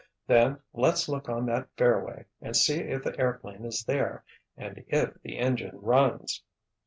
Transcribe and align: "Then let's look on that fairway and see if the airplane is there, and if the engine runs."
"Then 0.25 0.59
let's 0.73 1.07
look 1.07 1.29
on 1.29 1.45
that 1.45 1.67
fairway 1.77 2.25
and 2.41 2.55
see 2.57 2.79
if 2.79 3.03
the 3.03 3.15
airplane 3.19 3.65
is 3.65 3.83
there, 3.83 4.23
and 4.57 4.83
if 4.87 5.13
the 5.21 5.37
engine 5.37 5.77
runs." 5.79 6.41